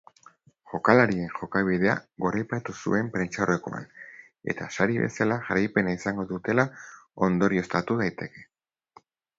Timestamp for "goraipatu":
2.25-2.75